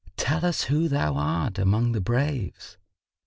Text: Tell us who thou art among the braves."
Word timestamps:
Tell 0.17 0.43
us 0.43 0.63
who 0.63 0.87
thou 0.87 1.13
art 1.13 1.59
among 1.59 1.91
the 1.91 2.01
braves." 2.01 2.79